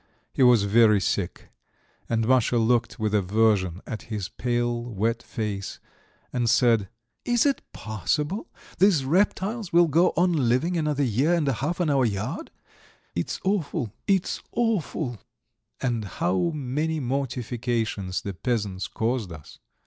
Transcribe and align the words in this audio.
He 0.33 0.41
was 0.41 0.63
very 0.63 0.99
sick, 0.99 1.51
and 2.09 2.27
Masha 2.27 2.57
looked 2.57 2.97
with 2.97 3.13
aversion 3.13 3.81
at 3.85 4.01
his 4.09 4.29
pale, 4.29 4.81
wet 4.83 5.21
face, 5.21 5.79
and 6.33 6.49
said: 6.49 6.89
"Is 7.23 7.45
it 7.45 7.61
possible 7.71 8.47
these 8.79 9.05
reptiles 9.05 9.71
will 9.71 9.87
go 9.87 10.11
on 10.17 10.49
living 10.49 10.75
another 10.75 11.03
year 11.03 11.35
and 11.35 11.47
a 11.47 11.53
half 11.53 11.79
in 11.79 11.91
our 11.91 12.03
yard? 12.05 12.49
It's 13.13 13.39
awful! 13.43 13.93
it's 14.07 14.41
awful!" 14.53 15.19
And 15.81 16.03
how 16.05 16.49
many 16.51 16.99
mortifications 16.99 18.23
the 18.23 18.33
peasants 18.33 18.87
caused 18.87 19.31
us! 19.31 19.59